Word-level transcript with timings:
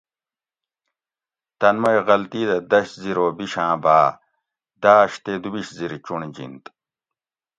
تن 1.59 1.75
مئ 1.81 1.97
غلطی 2.07 2.41
دہ 2.49 2.57
دش 2.71 2.87
زر 3.01 3.17
او 3.21 3.27
بیشاۤں 3.37 3.75
باۤ 3.83 4.05
داۤش 4.81 5.11
تے 5.23 5.33
دُوبِیش 5.41 5.67
زِر 5.77 5.91
چُنڑجِنت 6.05 6.63